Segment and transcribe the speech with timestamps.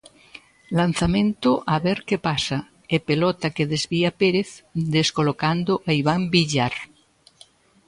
[0.79, 2.59] Lanzamento a ver que pasa
[2.95, 4.49] e pelota que desvía Pérez
[4.97, 6.75] descolocando a Iván Villar.